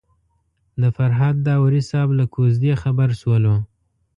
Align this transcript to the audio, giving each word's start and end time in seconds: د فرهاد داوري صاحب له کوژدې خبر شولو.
د 0.81 0.83
فرهاد 0.95 1.35
داوري 1.47 1.81
صاحب 1.89 2.09
له 2.19 2.25
کوژدې 2.35 2.73
خبر 2.83 3.09
شولو. 3.21 3.55